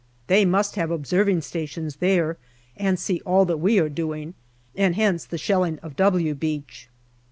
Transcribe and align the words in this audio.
They 0.25 0.45
must 0.45 0.77
have 0.77 0.89
observing 0.89 1.41
stations 1.41 1.97
there, 1.97 2.37
and 2.75 2.97
see 2.99 3.21
all 3.23 3.45
that 3.45 3.57
we 3.59 3.77
are 3.77 3.87
doing, 3.87 4.33
and 4.75 4.95
hence 4.95 5.25
the 5.25 5.37
shelling 5.37 5.77
of" 5.83 5.95
W" 5.95 6.33
Beach. 6.33 6.89